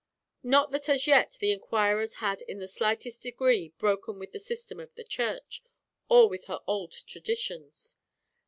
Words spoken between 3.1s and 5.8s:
degree broken with the system of the Church,